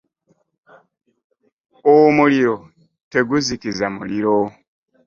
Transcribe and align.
Omuliro 1.93 2.55
teguzikiza 3.11 3.85
muliro. 3.95 4.37